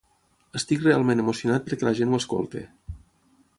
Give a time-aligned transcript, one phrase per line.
[0.59, 2.67] Estic realment emocionat perquè la gent ho escolti.